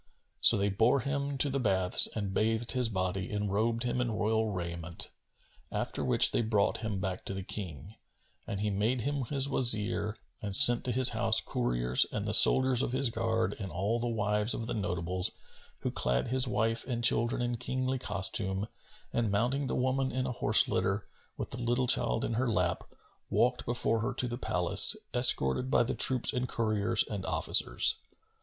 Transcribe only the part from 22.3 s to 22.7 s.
her